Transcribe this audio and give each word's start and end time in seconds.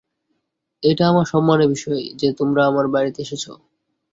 এটা 0.83 1.03
আমার 1.07 1.25
সম্মানের 1.25 1.69
বিষয় 1.69 2.01
যে 2.15 2.27
তোমরা 2.39 2.61
আমার 2.65 2.85
বাড়িতে 2.87 3.19
এসেছ। 3.21 3.45